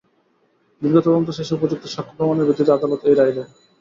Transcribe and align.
দীর্ঘ 0.81 0.97
তদন্ত 0.99 1.29
শেষে 1.37 1.53
উপযুক্ত 1.55 1.85
সাক্ষ্য 1.85 2.13
প্রমাণের 2.17 2.47
ভিত্তিতে 2.47 2.71
আদালত 2.73 3.01
এই 3.03 3.15
রায় 3.15 3.33
দেন। 3.35 3.47